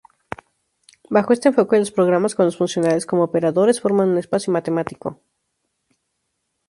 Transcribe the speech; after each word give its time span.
Bajo 1.11 1.31
este 1.31 1.49
enfoque 1.49 1.77
los 1.77 1.91
programas, 1.91 2.33
con 2.33 2.47
los 2.47 2.57
funcionales 2.57 3.05
como 3.05 3.23
operadores, 3.23 3.81
forman 3.81 4.09
un 4.09 4.17
espacio 4.17 4.51
matemático. 4.51 5.21